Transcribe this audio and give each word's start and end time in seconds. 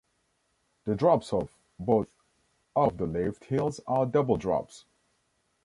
The 0.85 0.95
drops 0.95 1.31
off 1.31 1.55
both 1.77 2.07
of 2.75 2.97
the 2.97 3.05
lift 3.05 3.43
hills 3.45 3.81
are 3.85 4.07
double-drops. 4.07 4.85